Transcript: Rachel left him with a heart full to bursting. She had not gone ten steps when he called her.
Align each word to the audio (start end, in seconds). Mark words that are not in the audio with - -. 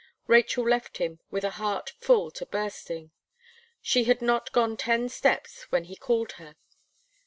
Rachel 0.25 0.67
left 0.67 0.97
him 0.97 1.19
with 1.29 1.43
a 1.43 1.51
heart 1.61 1.91
full 1.99 2.31
to 2.31 2.47
bursting. 2.47 3.11
She 3.83 4.05
had 4.05 4.19
not 4.19 4.51
gone 4.51 4.75
ten 4.75 5.09
steps 5.09 5.71
when 5.71 5.83
he 5.83 5.95
called 5.95 6.31
her. 6.41 6.55